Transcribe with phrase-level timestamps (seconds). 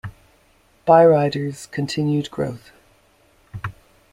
[0.87, 2.71] Byrider's continued growth.